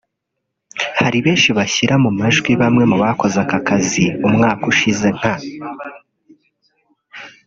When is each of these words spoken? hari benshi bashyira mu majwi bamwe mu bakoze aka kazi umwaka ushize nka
hari 0.99 1.17
benshi 1.25 1.49
bashyira 1.57 1.95
mu 2.03 2.11
majwi 2.19 2.51
bamwe 2.61 2.83
mu 2.91 2.97
bakoze 3.03 3.35
aka 3.43 3.59
kazi 3.67 4.05
umwaka 4.27 4.63
ushize 4.71 5.07
nka 5.17 5.33